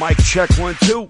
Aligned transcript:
mic 0.00 0.16
check 0.16 0.50
1 0.58 0.74
2 0.82 1.08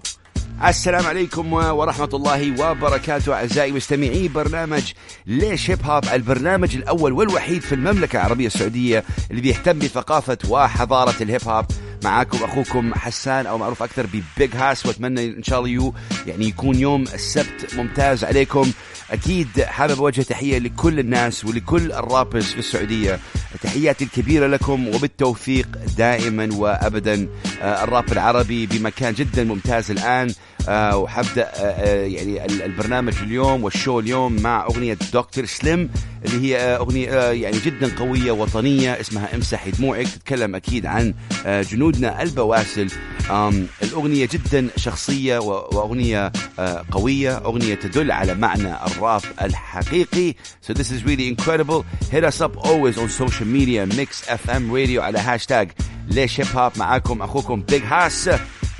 السلام 0.65 1.05
عليكم 1.05 1.53
ورحمة 1.53 2.09
الله 2.13 2.69
وبركاته 2.71 3.33
أعزائي 3.33 3.71
مستمعي 3.71 4.27
برنامج 4.27 4.93
ليش 5.27 5.71
hip 5.71 5.85
hop 5.85 6.03
البرنامج 6.13 6.75
الأول 6.75 7.13
والوحيد 7.13 7.61
في 7.61 7.75
المملكة 7.75 8.17
العربية 8.17 8.47
السعودية 8.47 9.03
اللي 9.31 9.41
بيهتم 9.41 9.79
بثقافة 9.79 10.37
وحضارة 10.49 11.15
ال 11.21 11.28
hip 11.28 11.47
hop 11.47 11.65
معاكم 12.03 12.37
أخوكم 12.43 12.93
حسان 12.93 13.45
أو 13.45 13.57
معروف 13.57 13.83
أكثر 13.83 14.07
ب 14.37 14.41
Big 14.41 14.55
Hass 14.55 14.85
وأتمنى 14.85 15.25
إن 15.25 15.43
شاء 15.43 15.59
الله 15.59 15.69
يو 15.69 15.93
يعني 16.27 16.45
يكون 16.45 16.79
يوم 16.79 17.01
السبت 17.01 17.75
ممتاز 17.77 18.23
عليكم. 18.23 18.71
أكيد 19.11 19.61
حابب 19.61 19.99
أوجه 19.99 20.21
تحية 20.21 20.59
لكل 20.59 20.99
الناس 20.99 21.45
ولكل 21.45 21.91
ال 21.91 21.98
rappers 21.98 22.45
في 22.45 22.59
السعودية. 22.59 23.19
تحياتي 23.63 24.03
الكبيرة 24.05 24.47
لكم 24.47 24.87
وبالتوفيق 24.87 25.67
دائما 25.97 26.49
وأبدا. 26.55 27.27
آه، 27.61 27.83
الراب 27.83 28.11
العربي 28.11 28.65
بمكان 28.65 29.13
جدا 29.13 29.43
ممتاز 29.43 29.91
الآن. 29.91 30.33
آه، 30.69 30.97
وحبدأ 30.97 31.51
آه، 31.55 32.05
يعني 32.05 32.45
ال- 32.45 32.61
البرنامج 32.61 33.13
اليوم 33.23 33.63
والشو 33.63 33.99
اليوم 33.99 34.41
مع 34.41 34.65
أغنية 34.65 34.97
دكتور 35.13 35.45
سليم 35.45 35.89
اللي 36.25 36.47
هي 36.47 36.57
أغنية 36.77 37.09
يعني 37.31 37.57
جدا 37.65 37.91
قوية 37.99 38.31
وطنية 38.31 38.99
اسمها 38.99 39.35
امسحي 39.35 39.71
دموعك. 39.71 40.07
تتكلم 40.07 40.55
أكيد 40.55 40.85
عن 40.85 41.13
آه، 41.45 41.61
جنودنا 41.91 42.21
البواسل. 42.23 42.87
آم، 43.31 43.67
الأغنية 43.83 44.25
جدا 44.31 44.67
شخصية 44.77 45.39
و- 45.39 45.69
وأغنية 45.73 46.31
آه، 46.59 46.85
قوية. 46.91 47.37
أغنية 47.37 47.75
تدل 47.75 48.11
على 48.11 48.33
معنى 48.35 48.75
الراب 48.85 49.21
الحقيقي. 49.41 50.33
So 50.69 50.73
this 50.73 50.91
is 50.91 51.03
really 51.03 51.27
incredible. 51.35 51.83
Hit 52.11 52.23
us 52.23 52.41
up 52.41 52.57
always 52.57 52.97
on 52.97 53.09
social 53.09 53.45
media. 53.45 53.85
Mix 53.85 54.21
fm 54.27 54.71
radio 54.71 54.99
على 54.99 55.19
هاشتاج 55.19 55.71
ليش 56.07 56.39
hip 56.41 56.47
hop 56.57 56.71
معاكم 56.77 57.21
أخوكم 57.21 57.61
Big 57.61 57.83
Hass 57.83 58.29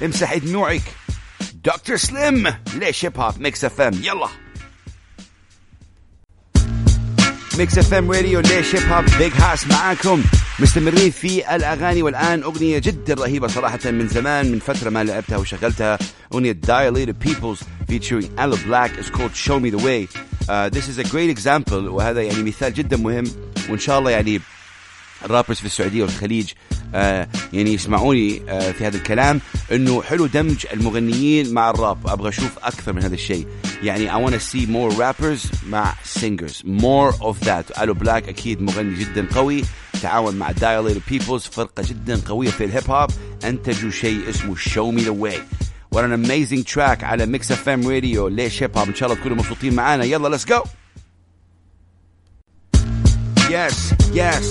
امسحي 0.04 0.40
دموعك 0.40 0.82
دكتور 1.66 1.96
سليم 1.98 2.48
ليش 2.76 3.06
hip 3.06 3.18
hop 3.20 3.34
Mix 3.42 3.66
FM 3.66 3.94
يلا. 4.04 4.28
Mix 7.58 7.78
FM 7.78 8.12
radio 8.12 8.40
ليش 8.40 8.76
hip 8.76 8.92
hop 8.92 9.06
Big 9.18 9.34
Hass 9.34 9.68
معاكم. 9.68 10.24
مستمرين 10.62 11.12
في 11.12 11.56
الأغاني 11.56 12.04
والآن 12.04 12.44
أغنية 12.44 12.80
جدا 12.80 13.14
رهيبة 13.14 13.48
صراحة 13.48 13.80
من 13.86 14.08
زمان 14.08 14.52
من 14.52 14.60
فترة 14.60 14.90
ما 14.90 15.04
لعبتها 15.04 15.38
وشغلتها. 15.38 15.98
أغنية 16.34 16.58
Dilated 16.68 17.20
Peoples 17.28 17.64
featuring 17.90 18.30
Aloe 18.38 18.58
Blacc 18.66 18.92
is 18.98 19.10
called 19.10 19.36
Show 19.36 19.60
Me 19.60 19.70
the 19.70 19.78
Way. 19.78 20.08
Uh, 20.50 20.70
this 20.70 20.88
is 20.88 20.98
a 20.98 21.04
great 21.04 21.30
example 21.30 21.74
وهذا 21.74 22.22
يعني 22.22 22.44
مثال 22.44 22.74
جدا 22.74 22.98
مهم. 22.98 23.24
وإن 23.70 23.80
شاء 23.80 24.00
الله 24.00 24.12
يعني 24.12 24.42
ال 25.26 25.30
rappers 25.30 25.58
في 25.58 25.66
السعودية 25.66 26.04
والخليج 26.04 26.52
آه 26.96 27.28
يعني 27.54 27.74
يسمعوني 27.74 28.42
آه 28.50 28.72
في 28.72 28.88
هذا 28.88 28.98
الكلام. 28.98 29.42
إنه 29.72 30.02
حلو 30.02 30.26
دمج 30.26 30.66
المغنيين 30.74 31.54
مع 31.54 31.70
الراب. 31.70 32.08
أبغى 32.08 32.30
أشوف 32.30 32.52
أكثر 32.64 32.94
من 32.94 33.04
هذا 33.04 33.14
الشيء. 33.16 33.48
يعني 33.84 34.12
I 34.12 34.30
want 34.30 34.34
to 34.34 34.40
see 34.40 34.66
more 34.66 34.92
rappers 35.00 35.68
مع 35.70 35.94
singers. 36.20 36.64
More 36.64 37.14
of 37.22 37.46
that. 37.46 37.82
Aloe 37.82 37.94
Blacc 37.94 38.30
أكيد 38.30 38.62
مغني 38.62 39.00
جدا 39.00 39.28
قوي. 39.36 39.64
تعاون 40.02 40.36
مع 40.36 40.52
Dilated 40.52 41.12
Peoples 41.14 41.50
فرقة 41.52 41.84
جدا 41.84 42.22
قوية 42.28 42.50
في 42.50 42.64
الهيب 42.66 42.90
هوب 42.92 43.10
أنتجوا 43.44 43.92
شيء 43.92 44.30
اسمه 44.30 44.56
Show 44.56 44.98
Me 44.98 45.04
The 45.06 45.14
Way 45.24 45.40
What 45.96 46.02
an 46.04 46.14
amazing 46.26 46.64
track 46.74 47.04
على 47.04 47.26
Mix 47.26 47.52
FM 47.52 47.88
Radio 47.88 48.28
ليش 48.28 48.64
هيب 48.64 48.78
هوب 48.78 48.88
إن 48.88 48.96
شاء 48.96 49.10
الله 49.10 49.20
تكونوا 49.20 49.38
مبسوطين 49.38 49.74
معانا 49.76 50.04
يلا 50.04 50.38
let's 50.38 50.46
go 50.46 50.68
Yes, 53.50 53.78
yes. 54.22 54.46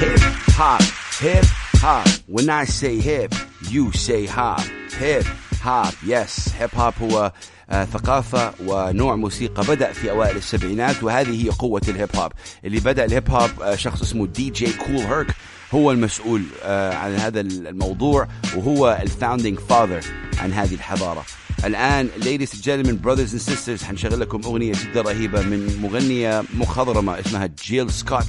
Hip 0.00 0.22
hop, 0.58 0.82
hip 1.24 1.44
hop. 1.84 2.08
When 2.26 2.48
I 2.48 2.64
say 2.64 2.94
hip, 2.98 3.34
you 3.72 3.92
say 3.92 4.24
hop. 4.24 4.62
Hip 4.98 5.26
hop, 5.60 5.94
yes. 6.06 6.52
Hip 6.60 6.72
hop 6.72 7.02
هو 7.02 7.32
آه، 7.70 7.84
ثقافة 7.84 8.52
ونوع 8.66 9.16
موسيقى 9.16 9.62
بدأ 9.62 9.92
في 9.92 10.10
أوائل 10.10 10.36
السبعينات 10.36 11.02
وهذه 11.02 11.44
هي 11.44 11.50
قوة 11.50 11.82
الهيب 11.88 12.08
هوب 12.16 12.32
اللي 12.64 12.80
بدأ 12.80 13.04
الهيب 13.04 13.30
آه، 13.30 13.74
شخص 13.74 14.02
اسمه 14.02 14.26
دي 14.26 14.50
جي 14.50 14.72
كول 14.72 14.96
هيرك 14.96 15.34
هو 15.74 15.92
المسؤول 15.92 16.42
آه، 16.62 16.94
عن 16.94 17.14
هذا 17.14 17.40
الموضوع 17.40 18.28
وهو 18.56 18.98
ال 19.02 19.08
founding 19.08 19.58
father 19.58 20.04
عن 20.38 20.52
هذه 20.52 20.74
الحضارة. 20.74 21.24
الآن 21.64 22.08
ladies 22.20 22.54
and 22.54 22.62
gentlemen 22.62 22.96
brothers 23.06 23.32
and 23.32 23.40
sisters 23.40 23.84
حنشغل 23.84 24.20
لكم 24.20 24.40
أغنية 24.44 24.72
جدا 24.72 25.00
رهيبة 25.00 25.42
من 25.42 25.80
مغنية 25.82 26.44
مخضرمة 26.54 27.20
اسمها 27.20 27.48
جيل 27.64 27.90
سكوت 27.90 28.26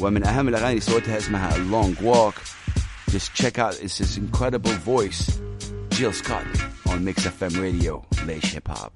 ومن 0.00 0.26
أهم 0.26 0.48
الأغاني 0.48 0.70
اللي 0.70 0.80
سوتها 0.80 1.18
اسمها 1.18 1.50
Long 1.50 1.94
Walk. 2.04 2.34
Just 3.12 3.34
check 3.34 3.58
out 3.58 3.74
it's 3.82 3.98
this 3.98 4.16
incredible 4.16 4.70
voice. 4.70 5.40
Jill 6.00 6.12
Scott 6.14 6.46
on 6.88 7.04
Mix 7.04 7.26
FM 7.26 7.54
Radio 7.60 8.02
ليش 8.26 8.54
هيب 8.54 8.62
هوب 8.70 8.90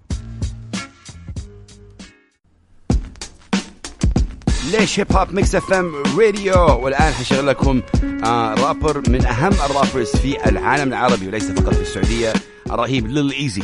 ليش 4.72 5.00
هيب 5.00 5.12
هوب 5.12 5.32
Mix 5.32 5.54
FM 5.54 5.92
راديو 6.18 6.54
والآن 6.84 7.12
حشغل 7.12 7.46
لكم 7.46 7.82
آه 8.24 8.54
رابر 8.54 9.02
من 9.08 9.26
أهم 9.26 9.52
ال 9.52 9.59
rappers 9.59 10.08
في 10.16 10.48
العالم 10.48 10.88
العربي 10.88 11.28
وليس 11.28 11.50
فقط 11.50 11.74
في 11.74 11.80
السعودية 11.82 12.32
الرهيب 12.70 13.06
ليل 13.06 13.32
ايزي 13.32 13.62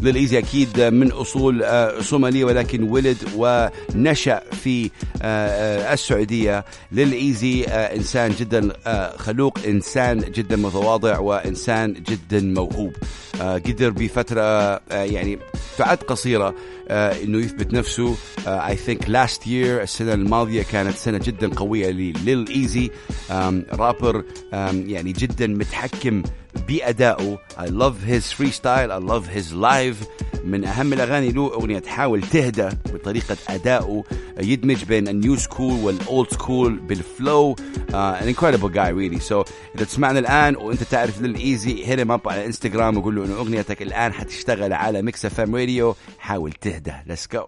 ليل 0.00 0.16
ايزي 0.16 0.38
أكيد 0.38 0.80
من 0.80 1.12
أصول 1.12 1.62
آه 1.62 2.00
صوماليه 2.00 2.44
ولكن 2.44 2.82
ولد 2.82 3.16
ونشأ 3.36 4.42
في 4.50 4.84
آه 4.84 4.90
آه 5.22 5.92
السعودية. 5.94 6.64
ليل 6.92 7.12
ايزي 7.12 7.64
آه 7.64 7.96
إنسان 7.96 8.32
جدا 8.40 8.72
خلوق 9.16 9.58
إنسان 9.66 10.18
جدا 10.20 10.56
متواضع 10.56 11.18
وإنسان 11.18 11.92
جدا 11.92 12.40
موهوب. 12.40 12.92
قدر 13.40 13.90
بفترة 13.90 14.40
آه 14.42 14.80
يعني 14.90 15.38
تعد 15.78 15.96
قصيرة 15.98 16.54
آه 16.88 17.22
إنه 17.24 17.38
يثبت 17.38 17.72
نفسه. 17.72 18.16
I 18.46 18.76
think 18.76 19.10
last 19.10 19.46
year 19.46 19.82
السنة 19.82 20.14
الماضية 20.14 20.62
كانت 20.62 20.96
سنة 20.96 21.18
جدا 21.18 21.48
قوية 21.54 21.90
لليل 21.90 22.48
ايزي 22.48 22.90
رابر 23.72 24.24
يعني 24.86 25.12
جدا 25.12 25.46
متحكم 25.46 26.22
بأدائه 26.68 27.38
I 27.58 27.66
love 27.66 28.02
his 28.02 28.32
freestyle 28.32 28.90
I 28.90 28.98
love 28.98 29.26
his 29.26 29.52
live. 29.52 30.06
من 30.44 30.64
أهم 30.64 30.92
الأغاني 30.92 31.32
له 31.32 31.54
أغنية 31.54 31.82
حاول 31.86 32.22
تهدى 32.22 32.68
بطريقة 32.92 33.36
أدائه 33.48 34.04
يدمج 34.40 34.84
بين 34.84 35.08
ال 35.08 35.15
new 35.15 35.36
school 35.36 35.72
وال 35.84 36.02
old 36.02 36.30
school 36.30 36.78
بال 36.78 37.04
flow 37.04 37.56
an 37.92 38.28
incredible 38.28 38.68
guy 38.68 38.88
really. 38.88 39.20
So 39.20 39.44
إذا 39.76 39.84
تسمعنا 39.84 40.18
الآن 40.18 40.56
وأنت 40.56 40.82
تعرف 40.82 41.22
ليل 41.22 41.53
ايزي 41.53 41.84
hit 41.86 41.98
him 41.98 42.10
up 42.10 42.26
على 42.26 42.46
انستغرام 42.46 42.96
وقول 42.96 43.16
له 43.16 43.24
إنه 43.24 43.34
أغنيتك 43.34 43.82
الآن 43.82 44.12
حتشتغل 44.12 44.72
على 44.72 45.02
Mix 45.02 45.24
FM 45.26 45.56
Radio 45.56 45.96
حاول 46.18 46.52
تهدى 46.52 46.92
let's 47.08 47.36
go. 47.36 47.42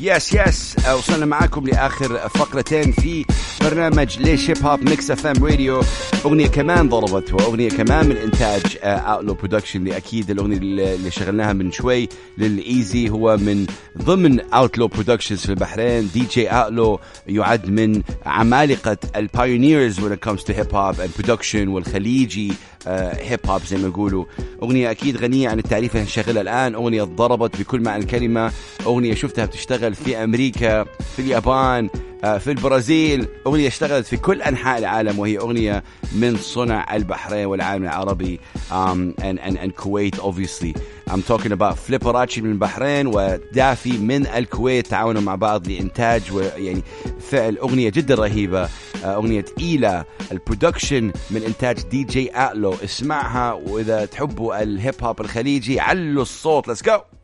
Yes, 0.00 0.34
yes 0.34 0.76
وصلنا 0.88 1.26
معاكم 1.26 1.66
لآخر 1.66 2.28
فقرتين 2.28 2.92
في 2.92 3.24
برنامج 3.64 4.18
ليش 4.18 4.50
هيب 4.50 4.66
هوب 4.66 4.82
Mix 4.88 5.10
FM 5.10 5.44
Radio 5.44 5.82
أغنية 6.24 6.46
كمان 6.46 6.88
ضربت 6.88 7.32
وأغنية 7.32 7.68
كمان 7.68 8.08
من 8.08 8.16
إنتاج 8.16 8.62
Outlaw 8.82 9.34
Production 9.34 9.80
اللي 9.80 9.96
أكيد 9.96 10.30
الأغنية 10.30 10.56
اللي 10.56 11.10
شغلناها 11.10 11.52
من 11.52 11.72
شوي 11.72 12.08
للايزي 12.38 13.10
هو 13.10 13.36
من 13.36 13.66
ضمن 13.98 14.40
Outlaw 14.40 14.88
Productions 14.88 15.40
في 15.40 15.48
البحرين. 15.48 16.10
DJ 16.14 16.48
Outlaw 16.48 17.00
يعد 17.26 17.70
من 17.70 18.02
عمالقة 18.26 18.96
ال 19.16 19.25
pioneers 19.25 20.00
when 20.00 20.12
it 20.12 20.30
comes 20.30 20.40
to 20.44 20.52
hip 20.52 20.72
hop 20.72 20.96
and 20.98 21.22
production 21.22 21.68
والخليجي 21.68 22.52
هيب 22.86 23.40
هوب 23.46 23.62
زي 23.64 23.76
ما 23.76 23.88
يقولوا. 23.88 24.24
أغنية 24.62 24.90
أكيد 24.90 25.16
غنية 25.16 25.48
عن 25.48 25.58
التعريف 25.58 25.92
اللي 25.96 26.04
هنشغلها 26.04 26.42
الآن. 26.42 26.74
أغنية 26.74 27.02
ضربت 27.02 27.56
بكل 27.60 27.80
معنى 27.80 28.02
الكلمة. 28.02 28.52
أغنية 28.86 29.14
شفتها 29.14 29.46
بتشتغل 29.46 29.94
في 29.94 30.24
أمريكا 30.24 30.84
في 30.84 31.18
اليابان 31.18 31.88
آه، 31.94 32.13
في 32.24 32.50
البرازيل 32.50 33.26
أغنية 33.46 33.68
اشتغلت 33.68 34.06
في 34.06 34.16
كل 34.16 34.42
أنحاء 34.42 34.78
العالم 34.78 35.18
وهي 35.18 35.38
أغنية 35.38 35.84
من 36.12 36.36
صنع 36.36 36.96
البحرين 36.96 37.46
والعالم 37.46 37.84
العربي 37.84 38.40
um, 38.70 39.14
and, 39.20 39.38
and, 39.38 39.58
and 39.58 39.76
Kuwait 39.76 40.18
obviously. 40.18 40.74
I'm 41.10 41.22
talking 41.22 41.52
about 41.52 41.74
فليبراتشي 41.74 42.40
من 42.40 42.52
البحرين 42.52 43.06
ودافي 43.06 43.98
من 43.98 44.26
الكويت 44.26 44.86
تعاونوا 44.86 45.22
مع 45.22 45.34
بعض 45.34 45.68
لإنتاج 45.68 46.32
ويعني 46.32 46.82
فعل 47.30 47.56
أغنية 47.58 47.90
جدا 47.90 48.14
رهيبة 48.14 48.68
آه، 49.04 49.14
أغنية 49.14 49.44
إيلا 49.60 50.04
ال 50.32 50.39
production 50.39 51.12
من 51.30 51.42
إنتاج 51.42 51.80
DJ 51.90 52.30
Outlaw. 52.34 52.74
اسمعها 52.84 53.52
وإذا 53.52 54.04
تحبوا 54.04 54.62
الهيب 54.62 54.94
هوب 55.02 55.20
الخليجي 55.20 55.80
علوا 55.80 56.22
الصوت. 56.22 56.70
Let's 56.70 56.82
go! 56.82 57.23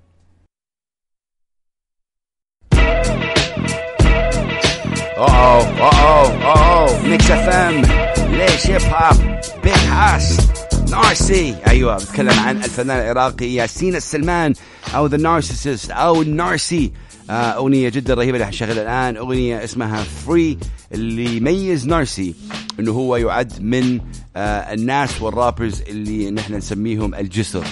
Uh-oh, 5.20 5.62
uh-oh, 5.88 6.28
uh-oh. 6.54 7.04
Mix 7.04 7.30
FM 7.30 7.82
ليش 8.32 8.66
هيب 8.66 8.80
هوب 8.82 9.16
بيج 9.64 9.72
هاس 9.72 10.48
نارسي 10.90 11.56
أيوه 11.66 11.96
بتكلم 11.96 12.38
عن 12.40 12.56
الفنان 12.56 12.98
العراقي 12.98 13.54
ياسين 13.54 13.96
السلمان 13.96 14.54
أو 14.94 15.06
The 15.06 15.16
Narcicyst 15.16 15.90
أو 15.90 16.22
النارسي 16.22 16.92
آه، 17.30 17.32
أغنية 17.32 17.88
جدا 17.88 18.14
رهيبة 18.14 18.32
اللي 18.32 18.46
حنشغلها 18.46 18.82
الآن. 18.82 19.16
أغنية 19.16 19.64
اسمها 19.64 20.04
Free 20.26 20.58
اللي 20.92 21.36
يميز 21.36 21.86
نارسي 21.86 22.34
إنه 22.80 22.92
هو 22.92 23.16
يعد 23.16 23.52
من 23.62 24.00
آه 24.36 24.74
الناس 24.74 25.22
وال 25.22 25.36
rappers 25.36 25.82
اللي 25.88 26.30
نحن 26.30 26.54
نسميهم 26.54 27.14
الجسر. 27.14 27.64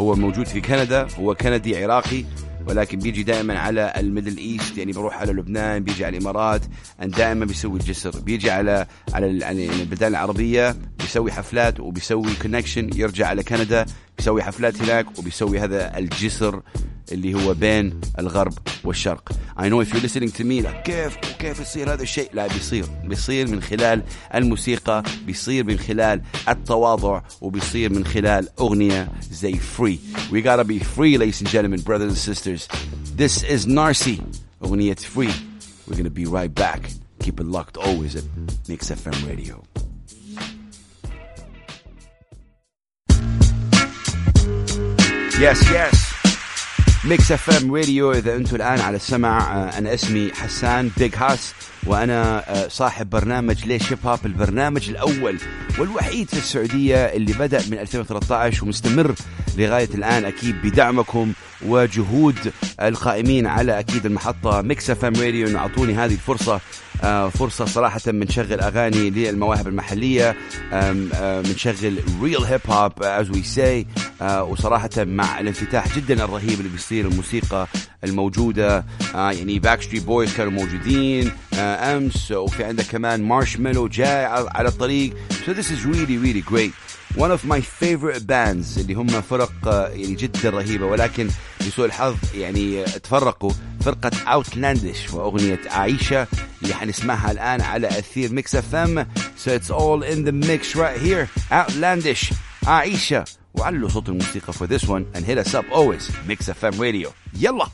هو 0.00 0.14
موجود 0.14 0.46
في 0.46 0.60
كندا 0.60 1.06
هو 1.20 1.34
كندي 1.34 1.84
عراقي. 1.84 2.24
ولكن 2.68 2.98
بيجي 2.98 3.22
دائما 3.22 3.58
على 3.58 3.92
ال 3.96 4.02
Middle 4.02 4.36
East 4.38 4.78
يعني 4.78 4.92
بروح 4.92 5.18
على 5.18 5.32
لبنان 5.32 5.84
بيجي 5.84 6.04
على 6.04 6.16
الإمارات 6.16 6.62
دائما 7.00 7.44
بيسوي 7.44 7.80
الجسر. 7.80 8.20
بيجي 8.20 8.50
على 8.50 8.86
على 9.14 9.38
يعني 9.38 9.70
البلدان 9.70 10.10
العربية 10.10 10.76
بيسوي 10.98 11.32
حفلات 11.32 11.80
وبيسوي 11.80 12.34
connection 12.42 12.90
يرجع 12.94 13.26
على 13.26 13.42
كندا 13.42 13.86
بيسوي 14.18 14.42
حفلات 14.42 14.82
هناك 14.82 15.18
وبيسوي 15.18 15.60
هذا 15.60 15.98
الجسر 15.98 16.62
اللي 17.12 17.34
هو 17.34 17.54
بين 17.54 18.00
الغرب 18.18 18.52
والشرق 18.84 19.32
I 19.58 19.68
know 19.68 19.80
if 19.80 19.92
you're 19.92 20.02
listening 20.02 20.30
to 20.30 20.44
me 20.44 20.62
like 20.66 20.82
كيف 20.84 21.16
وكيف 21.34 21.60
يصير 21.60 21.92
هذا 21.92 22.02
الشيء 22.02 22.30
لا 22.34 22.46
بيصير 22.46 22.84
بيصير 23.04 23.48
من 23.48 23.62
خلال 23.62 24.02
الموسيقى 24.34 25.02
بيصير 25.26 25.64
من 25.64 25.78
خلال 25.78 26.22
التواضع 26.48 27.20
وبيصير 27.40 27.92
من 27.92 28.04
خلال 28.04 28.48
أغنية 28.60 29.08
زي 29.30 29.54
free 29.54 29.98
we 30.32 30.36
gotta 30.42 30.64
be 30.64 30.78
free 30.78 31.18
ladies 31.18 31.40
and 31.40 31.48
gentlemen 31.48 31.80
brothers 31.80 32.10
and 32.10 32.36
sisters 32.36 32.68
this 33.16 33.42
is 33.44 33.66
Narcy 33.66 34.20
أغنية 34.64 34.94
free 34.94 35.32
we're 35.88 35.96
gonna 35.96 36.10
be 36.10 36.24
right 36.26 36.54
back 36.54 36.90
keep 37.20 37.40
it 37.40 37.46
locked 37.46 37.76
always 37.76 38.16
at 38.16 38.24
Mix 38.68 38.90
FM 38.90 39.28
Radio 39.28 39.62
Yes, 45.40 45.58
yes. 45.72 45.96
Mix 47.04 47.32
FM 47.32 47.74
Radio 47.74 48.12
إذا 48.12 48.36
أنتم 48.36 48.56
الآن 48.56 48.80
على 48.80 48.96
السمع 48.96 49.52
أنا 49.78 49.94
اسمي 49.94 50.32
حسان 50.34 50.90
بيج 50.96 51.14
هاس 51.16 51.52
وأنا 51.86 52.44
صاحب 52.68 53.10
برنامج 53.10 53.64
ليش 53.66 53.92
هيب 53.92 53.98
هوب 54.06 54.26
البرنامج 54.26 54.88
الأول 54.90 55.38
والوحيد 55.78 56.28
في 56.28 56.36
السعودية 56.38 56.96
اللي 56.96 57.32
بدأ 57.32 57.62
من 57.70 57.78
2013 57.78 58.64
ومستمر 58.64 59.14
لغاية 59.56 59.88
الآن 59.94 60.24
أكيد 60.24 60.62
بدعمكم 60.62 61.32
وجهود 61.66 62.52
القائمين 62.82 63.46
على 63.46 63.78
أكيد 63.78 64.06
المحطة. 64.06 64.62
Mix 64.62 64.90
FM 64.90 65.14
Radio 65.14 65.48
إنه 65.48 65.58
أعطوني 65.58 65.94
هذه 65.94 66.12
الفرصة. 66.12 66.60
فرصة 67.30 67.64
صراحة 67.64 68.00
بنشغل 68.06 68.60
أغاني 68.60 69.10
للمواهب 69.10 69.68
المحلية 69.68 70.36
بنشغل 71.44 71.98
real 72.22 72.44
hip 72.44 72.60
hop 72.68 72.92
as 73.02 73.26
we 73.26 73.56
say 73.56 73.86
وصراحة 74.30 74.90
مع 74.98 75.40
الانفتاح 75.40 75.96
جدا 75.96 76.24
الرهيب 76.24 76.58
اللي 76.58 76.68
بيصير 76.68 77.06
الموسيقى 77.06 77.66
الموجودة. 78.04 78.84
يعني 79.14 79.58
Backstreet 79.58 80.02
Boys 80.02 80.36
كانوا 80.36 80.52
موجودين 80.52 81.32
أمس 81.58 82.32
وفي 82.32 82.64
عندك 82.64 82.84
كمان 82.84 83.22
مارشميلو 83.22 83.88
جاي 83.88 84.24
على 84.24 84.68
الطريق. 84.68 85.14
So 85.46 85.50
this 85.50 85.70
is 85.70 85.84
really 85.84 86.16
really 86.16 86.52
great. 86.52 86.72
One 87.16 87.30
of 87.30 87.44
my 87.44 87.60
favorite 87.60 88.26
bands 88.26 88.78
اللي 88.78 88.94
هم 88.94 89.06
فرق 89.20 89.52
يعني 89.64 90.14
جدا 90.14 90.50
رهيبة. 90.50 90.86
ولكن 90.86 91.28
لسوء 91.60 91.86
الحظ 91.86 92.16
يعني 92.34 92.84
تفرقوا 92.84 93.52
فرقة 93.80 94.10
Outlandish 94.26 95.10
وأغنية 95.12 95.60
عايشة 95.66 96.26
اللي 96.62 96.74
حنسمعها 96.74 97.30
الآن 97.30 97.60
على 97.60 97.88
أثير 97.88 98.32
Mix 98.32 98.54
FM 98.54 99.06
so 99.44 99.48
it's 99.50 99.70
all 99.70 100.02
in 100.02 100.24
the 100.24 100.32
mix 100.32 100.76
right 100.76 100.98
here. 100.98 101.28
Outlandish 101.52 102.34
عايشة. 102.66 103.24
وعلوا 103.54 103.88
صوت 103.88 104.08
الموسيقى 104.08 104.52
for 104.52 104.66
this 104.66 104.84
one 104.88 105.04
and 105.14 105.24
hit 105.24 105.38
us 105.38 105.54
up 105.54 105.64
always. 105.72 106.10
Mix 106.28 106.48
FM 106.50 106.78
radio. 106.80 107.08
يلا. 107.38 107.66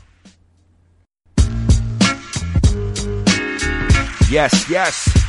Yes 4.31 4.69
yes. 4.69 5.20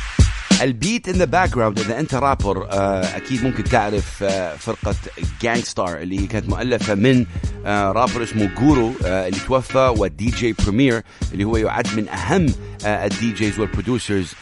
ال 0.61 1.09
beat 1.09 1.15
in 1.15 1.25
the 1.25 1.55
background 1.55 1.79
إذا 1.79 1.99
أنت 1.99 2.15
رابر 2.15 2.67
أكيد 3.15 3.43
ممكن 3.43 3.63
تعرف 3.63 4.23
فرقة 4.59 4.95
Gang 5.41 5.63
Starr 5.63 5.97
اللي 5.97 6.27
كانت 6.27 6.49
مؤلفة 6.49 6.95
من 6.95 7.25
رابر 7.65 8.23
اسمه 8.23 8.51
Guru 8.59 8.93
اللي 9.05 9.39
توفى 9.47 9.93
وال 9.97 10.25
DJ 10.25 10.53
Premier 10.53 11.01
اللي 11.33 11.43
هو 11.43 11.57
يعد 11.57 11.87
من 11.95 12.09
أهم 12.09 12.53
ال 12.85 13.31
DJs 13.31 13.59
وال 13.59 13.72
producers 13.72 14.33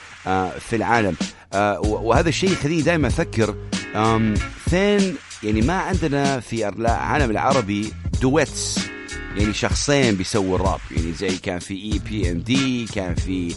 في 0.60 0.76
العالم. 0.76 1.16
وهذا 1.84 2.30
الشيء 2.30 2.52
يخليني 2.52 2.82
دائما 2.82 3.08
أفكر 3.08 3.56
فين 4.70 5.16
يعني 5.44 5.62
ما 5.62 5.74
عندنا 5.74 6.40
في 6.40 6.68
العالم 6.70 7.32
العربي 7.32 7.94
duets 8.22 8.80
يعني 9.38 9.54
شخصين 9.54 10.16
بيسووا 10.16 10.56
الراب. 10.56 10.80
يعني 10.92 11.14
زي 11.14 11.38
كان 11.38 11.60
في 11.60 11.74
EPMD 11.74 12.86
كان 12.86 13.16
في 13.16 13.56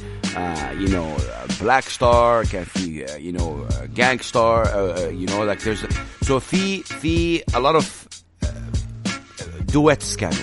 you 0.80 0.88
know 0.88 1.16
Black 1.60 1.88
Star 1.88 2.44
كان 2.44 2.64
في 2.64 3.06
you 3.18 3.32
know 3.32 3.66
Gang 3.96 4.22
Starr 4.22 4.66
you 5.10 5.26
know 5.30 5.44
like 5.44 5.62
there's 5.62 5.80
so 6.22 6.38
في 6.40 6.82
في 6.82 7.38
a 7.38 7.54
lot 7.54 7.82
of 7.82 7.84
duets 9.72 10.16
كانوا. 10.16 10.36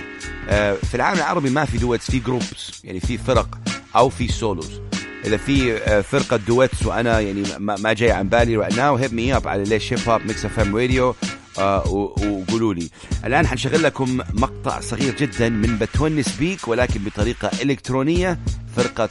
uh, 0.48 0.86
في 0.86 0.96
العالم 0.96 1.18
العربي 1.20 1.50
ما 1.50 1.66
في 1.66 1.78
duets 1.78 2.12
في 2.12 2.20
groups 2.20 2.82
يعني 2.84 3.00
في 3.00 3.18
فرق 3.18 3.58
أو 3.96 4.10
في 4.10 4.28
solos 4.28 4.82
إذا 5.26 5.38
في 5.38 5.80
فرقة 6.04 6.38
duets 6.38 6.86
وأنا 6.86 7.20
يعني 7.20 7.44
ما 7.60 7.94
جاي 7.94 8.12
عن 8.12 8.30
بالي 8.30 8.66
right 8.66 8.74
now 8.74 9.04
hit 9.04 9.12
me 9.12 9.42
up 9.42 9.48
على 9.48 9.64
ليش 9.64 9.94
هيب 9.94 10.10
هوب 10.10 10.22
Mix 10.26 10.46
FM 10.46 10.76
Radio 10.76 11.16
وقولوا 11.60 12.74
لي. 12.74 12.90
الآن 13.26 13.48
حنشغل 13.48 13.84
لكم 13.84 14.18
مقطع 14.34 14.80
صغير 14.80 15.16
جدا 15.16 15.50
من 15.50 15.78
بتونس 15.78 16.36
بيك 16.38 16.68
ولكن 16.68 17.04
بطريقة 17.04 17.52
إلكترونية 17.62 18.40
فرقة 18.76 19.10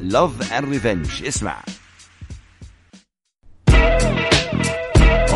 Love 0.00 0.52
and 0.52 0.68
Revenge 0.68 1.06
اسمع. 1.26 1.56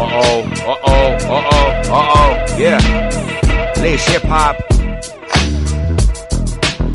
Uh-oh, 0.02 0.42
uh-oh, 0.72 1.10
uh-oh, 1.36 1.68
uh-oh, 1.98 2.30
yeah. 2.58 2.82
ليش 3.78 4.10
هيب 4.10 4.26
هوب 4.26 4.56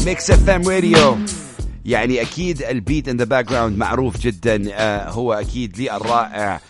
Mix 0.06 0.32
FM 0.32 0.70
Radio 0.70 1.18
يعني 1.86 2.22
أكيد 2.22 2.62
ال 2.62 3.08
beat 3.08 3.18
in 3.18 3.24
the 3.24 3.46
background 3.46 3.78
معروف 3.78 4.20
جدا 4.20 4.62
آه 4.74 5.10
هو 5.10 5.34
أكيد 5.34 5.78
للرائع 5.78 6.62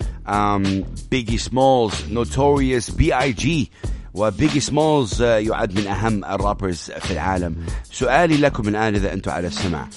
Biggie 1.12 1.38
Smalls 1.38 1.94
Notorious 2.12 2.90
B.I.G. 2.90 3.72
و 4.14 4.20
Biggie 4.20 4.60
Smalls 4.60 5.22
يعد 5.22 5.80
من 5.80 5.88
أهم 5.88 6.26
ال 6.26 6.32
rappers 6.32 6.78
في 6.78 7.12
العالم. 7.12 7.56
سؤالي 7.92 8.38
لكم 8.38 8.68
الآن 8.68 8.96
إذا 8.96 9.14
أنتم 9.14 9.32
على 9.32 9.48
السمع 9.48 9.88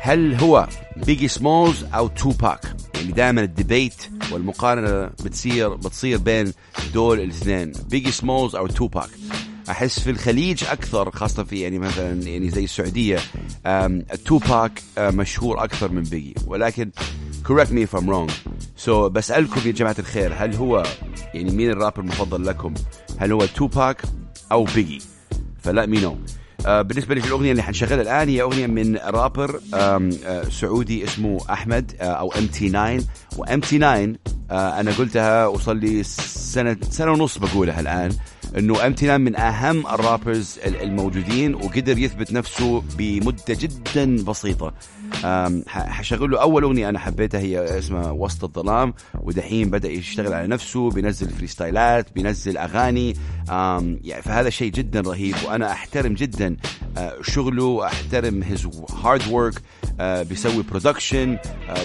هل 0.00 0.34
هو 0.34 0.68
Biggie 0.96 1.28
Smalls 1.28 1.84
أو 1.94 2.08
Tupac 2.08 2.60
يعني 2.94 3.12
دائما 3.12 3.40
ال 3.40 3.48
debate 3.48 3.94
والمقارنة 4.32 5.06
بتصير 5.06 5.74
بتصير 5.74 6.18
بين 6.18 6.52
دول 6.94 7.20
الاثنين. 7.20 7.72
Biggie 7.90 8.10
Smalls 8.10 8.56
أو 8.56 8.66
Tupac 8.66 9.10
أحس 9.70 10.00
في 10.00 10.10
الخليج 10.10 10.64
أكثر 10.64 11.10
خاصة 11.10 11.44
في 11.44 11.60
يعني 11.60 11.78
مثلا 11.78 12.22
يعني 12.22 12.50
زي 12.50 12.64
السعودية. 12.64 13.18
ال 13.66 13.85
Tupac 13.85 14.82
مشهور 14.98 15.64
أكثر 15.64 15.92
من 15.92 16.02
Biggie 16.02 16.34
ولكن 16.46 16.90
correct 17.48 17.70
me 17.70 17.82
if 17.82 17.98
I'm 17.98 18.06
wrong. 18.08 18.30
So 18.84 18.90
بسألكم 18.90 19.60
يا 19.66 19.72
جماعة 19.72 19.96
الخير 19.98 20.32
هل 20.36 20.54
هو 20.54 20.82
يعني 21.34 21.50
مين 21.50 21.70
الرابر 21.70 22.00
المفضل 22.00 22.46
لكم؟ 22.46 22.74
هل 23.18 23.32
هو 23.32 23.44
Tupac 23.46 24.02
أو 24.52 24.64
Biggie؟ 24.64 25.02
ف 25.62 25.68
let 25.68 25.86
me 25.86 26.00
know. 26.00 26.16
آه 26.66 26.82
بالنسبة 26.82 27.14
لي 27.14 27.20
الأغنية 27.20 27.50
اللي 27.50 27.62
حنشغلها 27.62 28.02
الآن 28.02 28.28
هي 28.28 28.42
أغنية 28.42 28.66
من 28.66 28.96
رابر 28.96 29.60
آه 29.74 30.10
سعودي 30.50 31.04
اسمه 31.04 31.38
أحمد 31.50 31.92
آه 32.00 32.04
أو 32.04 32.32
MT 32.32 32.68
9 32.68 33.00
و 33.36 33.60
MT 33.60 33.78
9 33.78 34.08
أنا 34.50 34.92
قلتها 34.92 35.46
وصل 35.46 35.76
لي 35.76 36.02
سنة 36.02 36.76
سنة 36.90 37.12
ونص 37.12 37.38
بقولها 37.38 37.80
الآن 37.80 38.10
إنه 38.58 38.86
MT 38.86 39.06
9 39.06 39.16
من 39.16 39.36
أهم 39.36 39.86
ال 39.86 39.95
rappers 39.95 40.58
الموجودين 40.66 41.54
وقدر 41.54 41.98
يثبت 41.98 42.32
نفسه 42.32 42.82
بمدة 42.98 43.42
جدا 43.48 44.24
بسيطة. 44.24 44.74
حشغل 45.66 46.30
له 46.30 46.40
أول 46.40 46.62
أغنية 46.62 46.88
أنا 46.88 46.98
حبيتها 46.98 47.40
هي 47.40 47.78
اسمها 47.78 48.10
وسط 48.10 48.44
الظلام 48.44 48.94
ودحين 49.14 49.70
بدأ 49.70 49.90
يشتغل 49.90 50.32
على 50.32 50.46
نفسه 50.46 50.90
بينزل 50.90 51.28
فريستايلات 51.30 52.12
بينزل 52.14 52.56
أغاني. 52.56 53.16
يعني 53.48 54.22
فهذا 54.22 54.50
شيء 54.50 54.72
جدا 54.72 55.00
رهيب 55.00 55.34
وأنا 55.46 55.72
أحترم 55.72 56.14
جدا 56.14 56.56
شغله 57.22 57.86
احترم 57.86 58.42
his 58.42 58.68
hard 59.04 59.22
work 59.30 59.62
بيسوي 60.00 60.62
production 60.62 61.38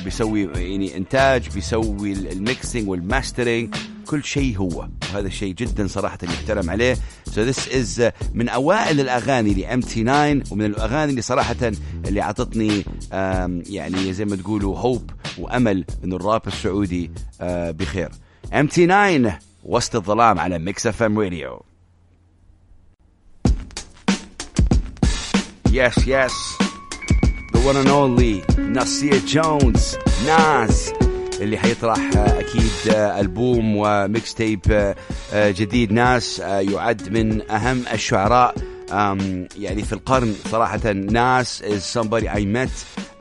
بيسوي 0.04 0.44
يعني 0.44 0.98
إنتاج 0.98 1.50
بيسوي 1.50 2.14
ال 2.14 2.25
mixing 2.25 2.90
وال 2.90 3.05
mastering 3.05 3.76
كل 4.06 4.24
شيء 4.24 4.58
هو. 4.58 4.88
وهذا 5.14 5.28
الشيء 5.28 5.54
جدا 5.54 5.88
صراحة 5.88 6.18
يحترم 6.24 6.70
عليه. 6.70 6.96
So 7.30 7.54
this 7.54 7.68
is 7.68 8.12
من 8.34 8.50
أوائل 8.50 9.00
الأغاني 9.00 9.54
ل 9.54 9.82
MT 9.82 10.04
9 10.04 10.42
ومن 10.52 10.66
الأغاني 10.66 11.12
اللي 11.12 11.22
صراحة 11.22 11.72
اللي 12.08 12.22
عطتني 12.22 12.86
يعني 13.70 14.14
زي 14.14 14.26
ما 14.26 14.36
تقولوا 14.36 14.78
hope 14.80 15.12
وأمل 15.38 15.86
إنه 16.04 16.16
الراب 16.16 16.48
السعودي 16.48 17.12
بخير. 17.42 18.10
MT 18.54 18.88
9 18.88 19.40
وسط 19.64 19.96
الظلام 19.96 20.40
على 20.40 20.60
Mix 20.60 20.88
FM 20.88 21.20
Radio 21.20 21.62
Yes, 25.74 25.98
yes. 26.06 26.34
One 27.64 27.78
and 27.78 27.88
only 27.90 28.44
Nasir 28.58 29.20
Jones, 29.26 29.98
Nas. 30.26 30.94
اللي 31.42 31.58
حيطرح 31.58 32.00
أكيد 32.18 32.72
ألبوم 32.96 33.74
و 33.78 34.34
mixtape 34.34 34.94
جديد 35.34 35.92
Nas 35.92 36.40
يعد 36.40 37.10
من 37.10 37.52
أهم 37.52 37.84
الشعراء 37.94 38.56
يعني 39.58 39.84
في 39.84 39.94
القرن 39.94 40.36
صراحة 40.52 40.92
ناس 40.92 41.62
is 41.64 41.84
somebody 42.00 42.28
met 42.46 42.70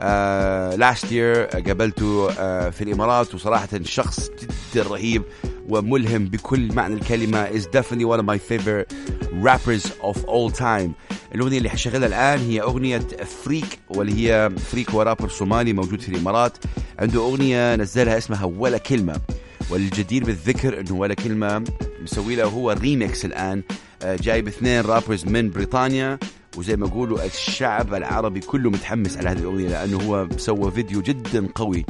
uh, 0.01 0.75
last 0.77 1.11
year 1.11 1.47
قابلته 1.67 2.27
uh, 2.29 2.33
في 2.71 2.81
الإمارات 2.81 3.35
وصراحة 3.35 3.69
شخص 3.83 4.29
جدا 4.73 4.89
رهيب 4.89 5.23
وملهم 5.69 6.25
بكل 6.25 6.73
معنى 6.73 6.93
الكلمة 6.93 7.49
is 7.49 7.65
definitely 7.65 8.05
one 8.05 8.19
of 8.19 8.25
my 8.25 8.37
favorite 8.37 8.93
rappers 9.41 9.85
of 10.01 10.17
all 10.27 10.51
time. 10.59 10.91
الأغنية 11.35 11.57
اللي 11.57 11.69
حشغلها 11.69 12.07
الآن 12.07 12.39
هي 12.39 12.61
أغنية 12.61 13.07
فريك 13.43 13.79
واللي 13.89 14.13
هي 14.13 14.51
فريك 14.71 14.89
هو 14.89 15.01
رابر 15.01 15.29
صومالي 15.29 15.73
موجود 15.73 16.01
في 16.01 16.09
الإمارات. 16.09 16.57
عنده 16.99 17.19
أغنية 17.19 17.75
نزلها 17.75 18.17
اسمها 18.17 18.45
ولا 18.45 18.77
كلمة. 18.77 19.21
والجدير 19.69 20.23
بالذكر 20.23 20.79
إنه 20.79 20.95
ولا 20.95 21.13
كلمة 21.13 21.63
مسوي 22.03 22.35
له 22.35 22.45
هو 22.45 22.71
ريميكس 22.71 23.25
الآن. 23.25 23.63
جايب 24.03 24.47
اثنين 24.47 24.81
rappers 24.81 25.25
من 25.25 25.49
بريطانيا. 25.49 26.19
وزي 26.57 26.75
ما 26.75 26.87
يقولوا 26.87 27.25
الشعب 27.25 27.93
العربي 27.93 28.39
كله 28.39 28.69
متحمس 28.69 29.17
على 29.17 29.29
هذه 29.29 29.39
الأغنية 29.39 29.69
لأنه 29.69 29.97
هو 29.97 30.27
سوى 30.37 30.71
فيديو 30.71 31.01
جدا 31.01 31.47
قوي. 31.55 31.85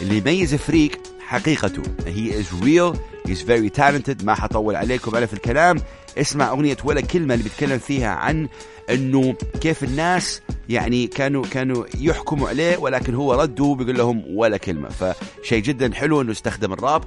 اللي 0.00 0.16
يميز 0.18 0.54
Freek 0.54 1.02
حقيقته. 1.32 1.82
he 2.06 2.40
is 2.40 2.46
real 2.62 2.92
he's 3.26 3.42
very 3.42 3.68
talented 3.68 4.24
ما 4.24 4.34
حطول 4.34 4.76
عليكم 4.76 5.16
أنا 5.16 5.26
في 5.26 5.32
الكلام. 5.32 5.76
اسمع 6.18 6.50
أغنية 6.50 6.76
ولا 6.84 7.00
كلمة 7.00 7.34
اللي 7.34 7.44
بيتكلم 7.44 7.78
فيها 7.78 8.08
عن 8.08 8.48
إنه 8.90 9.34
كيف 9.60 9.84
الناس 9.84 10.42
يعني 10.68 11.06
كانوا 11.06 11.44
كانوا 11.46 11.84
يحكموا 11.98 12.48
عليه 12.48 12.76
ولكن 12.76 13.14
هو 13.14 13.34
ردوا 13.34 13.74
بيقول 13.74 13.98
لهم 13.98 14.24
ولا 14.26 14.56
كلمة. 14.56 14.88
فشيء 14.88 15.62
جدا 15.62 15.94
حلو 15.94 16.20
إنه 16.20 16.32
استخدم 16.32 16.72
الراب. 16.72 17.04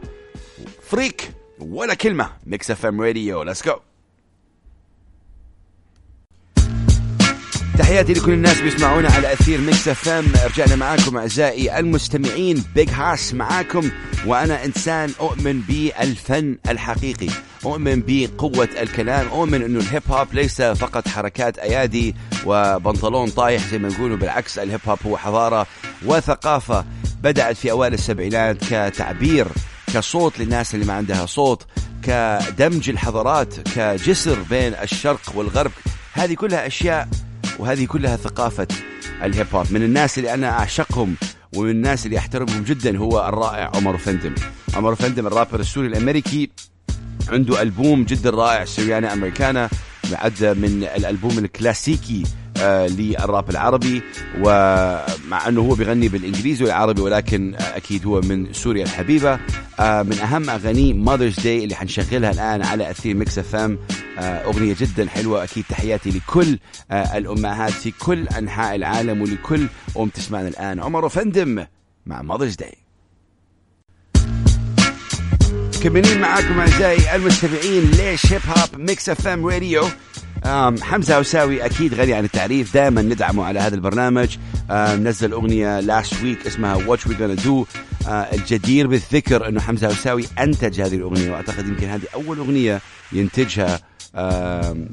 Freek 0.81 1.31
ولا 1.59 1.93
كلمة. 1.93 2.29
Mix 2.45 2.71
FM 2.71 3.01
Radio 3.01 3.43
let's 3.43 3.65
go 3.65 3.75
تحياتي 7.77 8.13
لكل 8.13 8.31
الناس 8.33 8.61
بيسمعونا 8.61 9.09
على 9.09 9.33
أثير 9.33 9.61
Mix 9.61 9.87
FM. 9.87 10.25
رجعنا 10.45 10.75
معاكم 10.75 11.17
أعزائي 11.17 11.79
المستمعين. 11.79 12.63
Big 12.75 12.89
Hass 12.89 13.33
معاكم. 13.33 13.91
وأنا 14.25 14.65
إنسان 14.65 15.11
أؤمن 15.19 15.61
بالفن 15.61 16.57
الحقيقي. 16.69 17.27
أؤمن 17.65 18.03
بقوة 18.07 18.69
الكلام. 18.81 19.27
أؤمن 19.27 19.63
إنه 19.63 19.79
الهيب 19.79 20.01
هوب 20.09 20.27
ليس 20.33 20.61
فقط 20.61 21.07
حركات 21.07 21.57
أيادي 21.57 22.15
وبنطلون 22.45 23.29
طايح 23.29 23.67
زي 23.67 23.77
ما 23.77 23.89
نقولوا 23.89 24.17
بالعكس 24.17 24.59
الهيب 24.59 24.79
هوب 24.87 24.99
هو 25.05 25.17
حضارة 25.17 25.67
وثقافة 26.05 26.85
بدأت 27.23 27.57
في 27.57 27.71
أوائل 27.71 27.93
السبعينات 27.93 28.57
كتعبير 28.57 29.47
كصوت 29.93 30.39
للناس 30.39 30.75
اللي 30.75 30.85
ما 30.85 30.93
عندها 30.93 31.25
صوت 31.25 31.65
كدمج 32.03 32.89
الحضارات 32.89 33.69
كجسر 33.75 34.37
بين 34.49 34.73
الشرق 34.73 35.21
والغرب. 35.35 35.71
هذه 36.13 36.33
كلها 36.33 36.67
أشياء 36.67 37.07
وهذه 37.59 37.85
كلها 37.85 38.15
ثقافة 38.15 38.67
الهيب 39.23 39.47
هوب. 39.53 39.65
من 39.71 39.83
الناس 39.83 40.17
اللي 40.17 40.33
أنا 40.33 40.49
أعشقهم 40.49 41.15
ومن 41.55 41.69
الناس 41.69 42.05
اللي 42.05 42.17
أحترمهم 42.17 42.63
جدا 42.63 42.97
هو 42.97 43.29
الرائع 43.29 43.71
عمر 43.75 43.97
فندم. 43.97 44.35
عمر 44.73 44.95
فندم 44.95 45.27
الرابر 45.27 45.59
السوري 45.59 45.87
الأمريكي 45.87 46.49
عنده 47.27 47.61
ألبوم 47.61 48.03
جدا 48.03 48.29
رائع 48.29 48.65
سوريانا 48.65 49.13
أمريكانا 49.13 49.69
معد 50.11 50.43
من 50.43 50.83
الألبوم 50.95 51.37
الكلاسيكي 51.37 52.23
للراب 52.87 53.49
العربي 53.49 54.01
ومع 54.39 55.47
أنه 55.47 55.61
هو 55.61 55.75
بيغني 55.75 56.07
بالإنجليزي 56.07 56.63
والعربي 56.63 57.01
ولكن 57.01 57.55
أكيد 57.55 58.05
هو 58.05 58.21
من 58.21 58.53
سوريا 58.53 58.83
الحبيبة. 58.83 59.39
آه 59.79 60.01
من 60.03 60.19
أهم 60.19 60.49
اغانيه 60.49 60.93
Mother's 60.93 61.39
Day 61.39 61.63
اللي 61.63 61.75
حنشغلها 61.75 62.31
الآن 62.31 62.61
على 62.61 62.91
أثير 62.91 63.15
Mix 63.15 63.39
FM. 63.39 63.77
آه 64.19 64.21
أغنية 64.45 64.75
جدا 64.79 65.09
حلوة. 65.09 65.43
أكيد 65.43 65.63
تحياتي 65.69 66.09
لكل 66.09 66.59
آه 66.91 67.17
الأمهات 67.17 67.71
في 67.71 67.91
كل 67.91 68.27
أنحاء 68.27 68.75
العالم 68.75 69.21
ولكل 69.21 69.67
أم 69.99 70.09
تسمعنا 70.09 70.47
الآن. 70.47 70.79
عمر 70.79 71.09
أفندم 71.09 71.65
مع 72.05 72.21
Mother's 72.21 72.55
Day 72.55 72.75
مكملين 75.79 76.21
معاكم 76.21 76.59
أعزائي 76.59 77.15
المستمعين 77.15 77.91
ليش 77.91 78.33
هيب 78.33 78.41
هوب 78.57 78.81
Mix 78.81 79.09
FM 79.09 79.45
Radio 79.45 79.83
حمزة 80.81 81.19
هوساوي 81.19 81.65
أكيد 81.65 81.93
غني 81.93 82.13
عن 82.13 82.25
التعريف. 82.25 82.73
دائما 82.73 83.01
ندعمه 83.01 83.45
على 83.45 83.59
هذا 83.59 83.75
البرنامج. 83.75 84.37
نزل 84.71 85.31
أغنية 85.31 85.79
last 85.79 86.23
week 86.23 86.47
اسمها 86.47 86.75
واتش 86.75 87.07
وي 87.07 87.15
gonna 87.15 87.43
دو 87.43 87.65
الجدير 88.07 88.87
بالذكر 88.87 89.47
أنه 89.47 89.61
حمزة 89.61 89.87
هوساوي 89.87 90.25
أنتج 90.39 90.81
هذه 90.81 90.95
الأغنية 90.95 91.31
وأعتقد 91.31 91.67
يمكن 91.67 91.87
هذه 91.87 92.03
أول 92.15 92.37
أغنية 92.37 92.81
ينتجها 93.11 93.79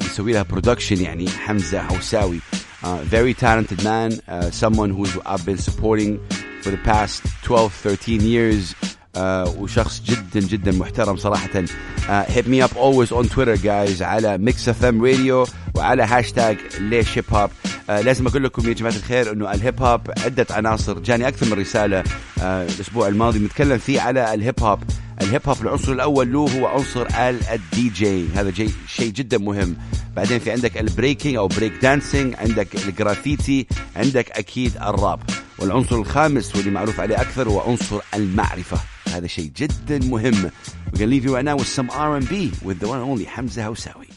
يسوي 0.04 0.32
لها 0.32 0.42
production 0.42 1.00
يعني 1.00 1.30
حمزة 1.30 1.80
هوساوي 1.80 2.40
uh, 2.82 2.98
very 3.04 3.34
talented 3.34 3.82
man 3.84 4.20
uh, 4.28 4.50
someone 4.50 4.90
who 4.90 5.06
I've 5.24 5.44
been 5.46 5.58
supporting 5.58 6.20
for 6.62 6.70
the 6.70 6.78
past 6.78 7.22
12 7.42 7.72
13 7.72 8.20
years. 8.20 8.74
وشخص 9.18 10.02
جدا 10.02 10.40
جدا 10.46 10.72
محترم 10.72 11.16
صراحة. 11.16 11.64
Hit 12.08 12.48
me 12.48 12.64
up 12.64 12.70
always 12.76 13.12
on 13.12 13.28
Twitter 13.28 13.54
guys 13.54 14.02
على 14.02 14.38
Mix 14.38 14.68
FM 14.68 15.04
Radio 15.04 15.46
وعلى 15.74 16.02
هاشتاج 16.02 16.56
ليش 16.80 17.18
هيب 17.18 17.24
هوب 17.32 17.50
آه 17.90 18.00
لازم 18.00 18.26
أقول 18.26 18.44
لكم 18.44 18.68
يا 18.68 18.72
جماعة 18.72 18.92
الخير 18.96 19.32
إنه 19.32 19.52
الهيب 19.52 19.82
هوب 19.82 20.00
عدة 20.24 20.46
عناصر. 20.50 20.98
جاني 20.98 21.28
أكثر 21.28 21.46
من 21.46 21.52
رسالة 21.52 22.04
آه 22.42 22.62
الأسبوع 22.62 23.08
الماضي 23.08 23.38
نتكلم 23.38 23.78
فيه 23.78 24.00
على 24.00 24.34
الهيب 24.34 24.62
هوب 24.62 24.78
الهيب 25.22 25.40
هوب 25.46 25.56
العنصر 25.62 25.92
الأول 25.92 26.32
له 26.32 26.38
هو 26.38 26.66
عنصر 26.66 27.06
الدي 27.52 27.88
جي 27.88 28.28
هذا 28.34 28.50
جي 28.50 28.70
شيء 28.88 29.12
جدا 29.12 29.38
مهم. 29.38 29.76
بعدين 30.16 30.38
في 30.38 30.50
عندك 30.50 30.78
ال 30.78 30.84
breaking 30.84 31.34
أو 31.34 31.48
breakdancing 31.48 32.34
عندك 32.38 32.68
الجرافيتي 32.88 33.66
عندك 33.96 34.30
أكيد 34.30 34.76
الراب 34.76 35.20
والعنصر 35.58 35.96
الخامس 35.96 36.56
واللي 36.56 36.70
معروف 36.70 37.00
عليه 37.00 37.20
أكثر 37.20 37.48
هو 37.48 37.60
عنصر 37.60 38.00
المعرفة. 38.14 38.91
هذا 39.08 39.26
شيء 39.26 39.50
جدا 39.56 39.98
مهم. 39.98 40.50
We're 40.92 40.98
gonna 40.98 41.06
leave 41.06 41.24
you 41.24 41.34
right 41.34 41.44
now 41.44 41.56
with 41.56 41.68
some 41.68 41.90
R&B 41.90 42.52
with 42.62 42.80
the 42.80 42.88
one 42.88 43.00
and 43.00 43.10
only 43.10 43.24
Hamza 43.24 43.60
Housawi 43.60 44.11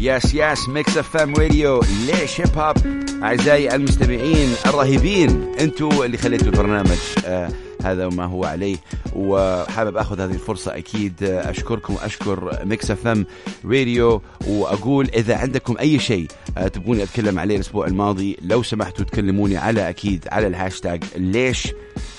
yes 0.00 0.34
yes 0.34 0.68
Mix 0.68 0.96
FM 0.96 1.34
Radio 1.34 1.80
ليش 2.06 2.40
هيب 2.40 2.58
هوب 2.58 2.76
أعزائي 3.22 3.74
المستمعين 3.74 4.54
الرهيبين 4.66 5.52
أنتوا 5.60 6.04
اللي 6.04 6.18
خليتوا 6.18 6.46
البرنامج 6.46 6.98
آه 7.26 7.48
هذا 7.84 8.08
ما 8.08 8.24
هو 8.24 8.44
عليه. 8.44 8.76
وحابب 9.12 9.96
آخذ 9.96 10.20
هذه 10.20 10.30
الفرصة 10.30 10.76
أكيد 10.76 11.22
أشكركم 11.22 11.94
واشكر 11.94 12.58
Mix 12.64 12.90
FM 12.90 13.26
Radio 13.64 14.22
وأقول 14.46 15.08
إذا 15.14 15.36
عندكم 15.36 15.76
أي 15.80 15.98
شيء 15.98 16.26
تبغوني 16.72 17.02
أتكلم 17.02 17.38
عليه 17.38 17.54
الأسبوع 17.56 17.86
الماضي 17.86 18.36
لو 18.42 18.62
سمحتوا 18.62 19.04
تكلموني 19.04 19.56
على 19.56 19.88
أكيد 19.88 20.28
على 20.32 20.46
الهاشتاج 20.46 21.04
ليش 21.16 21.68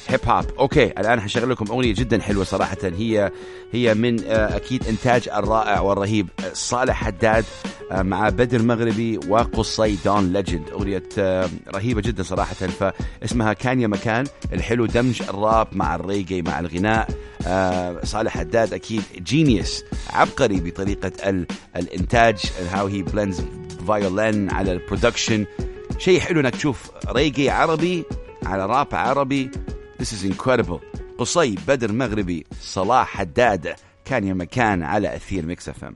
هيب 0.10 0.20
هوب 0.26 0.46
okay 0.60 0.86
الآن 0.86 1.22
حشغل 1.22 1.50
لكم 1.50 1.66
أغنية 1.70 1.94
جدا 1.94 2.22
حلوة 2.22 2.44
صراحة. 2.44 2.78
هي 2.84 3.32
هي 3.72 3.94
من 3.94 4.24
أكيد 4.30 4.88
إنتاج 4.88 5.30
الرائع 5.30 5.80
والرهيب 5.80 6.30
صالح 6.54 7.04
حداد 7.04 7.46
مع 7.92 8.30
بدر 8.30 8.62
مغربي 8.62 9.20
وقصي 9.28 9.98
Don 10.06 10.34
Legend. 10.34 10.70
أغنية 10.70 11.04
رهيبة 11.76 12.02
جدا 12.02 12.24
صراحة. 12.24 12.54
فاسمها 12.54 13.54
كان 13.54 13.82
يا 13.82 13.88
مكان 13.88 14.26
الحلو 14.54 14.86
دمج 14.86 15.22
الراب 15.22 15.68
مع 15.72 15.96
الريجي 15.96 16.42
مع 16.42 16.60
الغناء. 16.60 17.08
صالح 18.04 18.38
حداد 18.38 18.74
أكيد 18.74 19.04
genius 19.18 19.84
عبقري 20.10 20.60
بطريقة 20.60 21.46
الإنتاج 21.76 22.38
how 22.72 22.88
he 22.88 23.02
blends 23.02 23.46
violin 23.88 24.52
على 24.52 24.72
ال 24.72 24.78
production 24.78 25.46
شيء 25.98 26.20
حلو 26.20 26.40
إنك 26.40 26.56
تشوف 26.56 26.92
ريجي 27.08 27.50
عربي 27.50 28.04
على 28.46 28.66
راب 28.66 28.88
عربي 28.92 29.52
This 30.00 30.14
is 30.14 30.24
incredible. 30.24 30.80
قصي 31.18 31.56
بدر 31.68 31.92
مغربي 31.92 32.46
صالح 32.62 33.08
حداد 33.08 33.76
كان 34.06 34.28
يا 34.28 34.34
مكان 34.34 34.84
على 34.84 35.16
أثير 35.16 35.46
Mix 35.46 35.70
FM. 35.70 35.96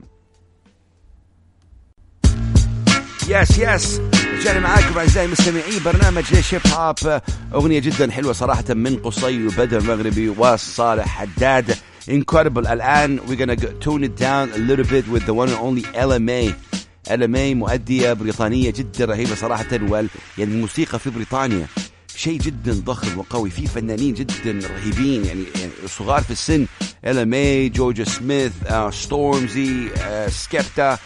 yes 3.28 3.58
yes 3.58 4.00
رجعنا 4.34 4.60
معاكم 4.60 4.98
أعزائي 4.98 5.26
المستمعين 5.26 5.82
برنامج 5.84 6.34
ليش 6.34 6.54
هيب 6.54 6.62
هوب 6.66 7.20
أغنية 7.54 7.78
جدا 7.78 8.10
حلوة 8.10 8.32
صراحة 8.32 8.64
من 8.68 8.96
قصي 8.96 9.46
وبدر 9.46 9.82
مغربي 9.82 10.28
وصالح 10.28 11.06
حداد. 11.06 11.76
Incredible. 12.10 12.70
الآن 12.70 13.20
we're 13.20 13.36
gonna 13.36 13.56
tone 13.56 14.04
it 14.04 14.16
down 14.16 14.52
a 14.52 14.58
little 14.58 14.84
bit 14.84 15.08
with 15.08 15.26
the 15.26 15.34
one 15.34 15.48
and 15.48 15.58
only 15.58 15.82
LMA 15.82 16.52
LMA 17.08 17.54
مؤدية 17.54 18.12
بريطانية 18.12 18.70
جدا 18.70 19.04
رهيبة 19.04 19.34
صراحة. 19.34 19.80
وال 19.88 20.08
يعني 20.38 20.52
الموسيقى 20.54 20.98
في 20.98 21.10
بريطانيا 21.10 21.66
شيء 22.16 22.38
جدا 22.38 22.72
ضخم 22.72 23.18
وقوي 23.18 23.50
في 23.50 23.66
فنانين 23.66 24.14
جدا 24.14 24.68
رهيبين 24.68 25.24
يعني, 25.24 25.44
يعني 25.60 25.72
صغار 25.86 26.22
في 26.22 26.30
السن 26.30 26.66
إلا 27.04 27.24
ماي 27.24 27.68
جوجا 27.68 28.04
سميث 28.04 28.52
آه، 28.66 28.90
Stormzy 28.90 29.88
آه، 29.98 30.28
Skepta 30.28 30.98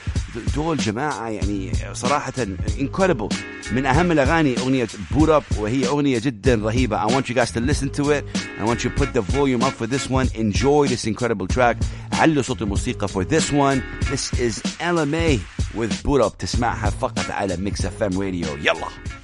دول 0.57 0.77
جماعة 0.77 1.29
يعني 1.29 1.73
صراحة 1.93 2.33
incredible. 2.79 3.35
من 3.73 3.87
أهم 3.87 4.13
الأغاني 4.13 4.59
أغنية 4.59 4.89
Boo'd 5.11 5.29
Up 5.29 5.43
وهي 5.59 5.87
أغنية 5.87 6.19
جدا 6.19 6.55
رهيبة. 6.55 7.09
I 7.09 7.13
want 7.13 7.29
you 7.29 7.35
guys 7.35 7.53
to 7.53 7.61
listen 7.61 7.91
to 7.91 8.11
it. 8.11 8.25
I 8.61 8.65
want 8.65 8.85
you 8.85 8.91
to 8.91 8.97
put 8.97 9.13
the 9.15 9.21
volume 9.21 9.63
up 9.63 9.73
for 9.73 9.87
this 9.87 10.09
one. 10.11 10.29
Enjoy 10.35 10.87
this 10.87 11.07
incredible 11.07 11.47
track. 11.47 11.77
علوا 12.13 12.43
صوت 12.43 12.63
الموسيقى 12.63 13.09
for 13.09 13.25
this 13.25 13.53
one. 13.53 13.83
This 14.11 14.33
is 14.41 14.59
Ella 14.81 15.15
Mai 15.15 15.41
with 15.75 16.03
Boo'd 16.03 16.21
Up. 16.21 16.37
تسمعها 16.39 16.91
فقط 16.91 17.31
على 17.31 17.55
FM 17.55 18.21
Radio 18.21 18.57
يلا. 18.57 19.18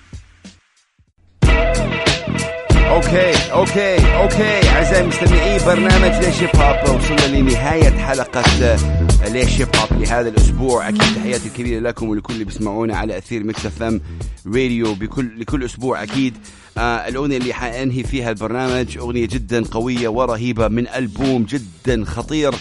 okay 2.95 3.53
okay 3.53 4.17
okay. 4.17 4.69
اعزائي 4.69 5.03
المستمعين 5.03 5.61
برنامج 5.67 6.25
ليش 6.25 6.43
هيب 6.43 6.57
هوب 6.57 7.01
وصلنا 7.01 7.37
لنهاية 7.37 7.91
حلقة 7.91 8.43
ليش 9.29 9.61
هيب 9.61 9.69
هوب 9.77 10.03
لهذا 10.03 10.29
الأسبوع. 10.29 10.89
أكيد 10.89 11.01
تحياتي 11.17 11.49
الكبيرة 11.49 11.81
لكم 11.81 12.09
ولكل 12.09 12.35
اللي 12.35 12.45
بيسمعونا 12.45 12.97
على 12.97 13.19
أثير 13.19 13.45
Mix 13.45 13.67
FM 13.67 14.01
Radio 14.47 14.95
بكل 14.95 15.41
لكل 15.41 15.65
أسبوع 15.65 16.03
أكيد. 16.03 16.35
آه 16.79 17.09
الأغنية 17.09 17.37
اللي 17.37 17.53
حأنهي 17.53 18.03
فيها 18.03 18.31
البرنامج 18.31 18.99
أغنية 18.99 19.27
جدا 19.27 19.65
قوية 19.65 20.09
ورهيبة 20.09 20.69
من 20.69 20.89
ألبوم 20.89 21.45
جدا 21.45 22.05
خطير 22.05 22.55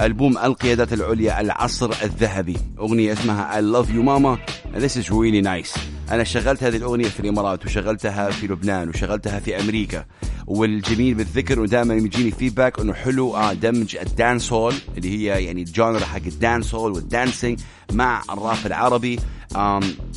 ألبوم 0.00 0.38
القيادة 0.38 0.92
العليا 0.92 1.40
العصر 1.40 1.90
الذهبي. 2.02 2.56
أغنية 2.78 3.12
اسمها 3.12 3.60
I 3.60 3.62
love 3.62 3.88
you 3.90 4.02
mama. 4.02 4.38
This 4.80 4.96
is 4.96 5.10
really 5.10 5.42
nice. 5.42 5.78
أنا 6.10 6.24
شغلت 6.24 6.62
هذه 6.62 6.76
الأغنية 6.76 7.08
في 7.08 7.20
الإمارات 7.20 7.66
وشغلتها 7.66 8.30
في 8.30 8.46
لبنان 8.46 8.88
وشغلتها 8.88 9.40
في 9.40 9.60
أمريكا. 9.60 10.04
والجميل 10.46 11.14
بالذكر 11.14 11.60
ودائما 11.60 11.94
يجيني 11.94 12.30
feedback 12.30 12.80
إنه 12.80 12.92
حلو 12.92 13.36
آه 13.36 13.52
دمج 13.52 13.96
ال 13.96 14.52
dancehall 14.52 14.74
اللي 14.96 15.18
هي 15.18 15.44
يعني 15.44 15.62
ال 15.62 15.68
genre 15.68 16.00
حق 16.00 16.16
ال 16.26 16.31
dancehall 16.31 16.74
وال 16.74 16.92
dancing 16.92 17.60
مع 17.92 18.22
الراب 18.30 18.66
العربي. 18.66 19.20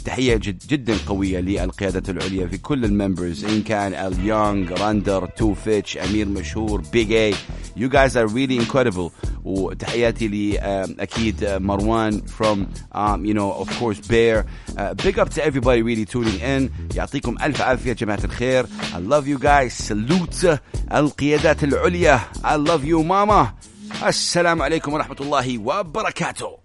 تحية 0.06 0.36
جد 0.36 0.64
جدا 0.68 0.98
قوية 1.08 1.40
للقيادة 1.40 2.12
العليا 2.12 2.48
في 2.48 2.58
كل 2.58 2.86
ال 2.86 2.93
members 2.93 3.46
إن 3.46 3.62
كان 3.62 3.94
ال 3.94 4.26
يونغ 4.26 4.74
راندر 4.74 5.26
تو 5.26 5.54
فيتش 5.54 5.98
أمير 5.98 6.28
مشهور 6.28 6.82
بيج 6.94 7.12
اي 7.12 7.34
you 7.78 7.90
guys 7.90 8.16
are 8.16 8.28
really 8.28 8.60
incredible. 8.66 9.12
وتحياتي 9.44 10.28
ل 10.28 10.58
um, 10.58 10.62
أكيد 11.02 11.44
مروان 11.46 12.22
from 12.22 12.58
um, 12.96 13.26
you 13.26 13.34
know 13.34 13.52
of 13.64 13.70
course 13.80 14.08
Bear. 14.08 14.46
uh, 14.78 14.94
big 14.94 15.20
up 15.20 15.30
to 15.30 15.46
everybody 15.46 15.82
really 15.82 16.06
tuning 16.06 16.40
in. 16.42 16.70
يعطيكم 16.96 17.36
ألف 17.44 17.62
عافية 17.62 17.94
جماعة 17.94 18.20
الخير. 18.24 18.66
I 18.66 18.98
love 18.98 19.28
you 19.28 19.38
guys. 19.44 19.92
Salute 19.92 20.58
القيادات 20.94 21.64
العليا. 21.64 22.20
I 22.44 22.56
love 22.56 22.84
you 22.86 23.04
mama. 23.04 23.48
السلام 24.08 24.62
عليكم 24.62 24.94
ورحمة 24.94 25.18
الله 25.22 25.58
وبركاته. 25.58 26.61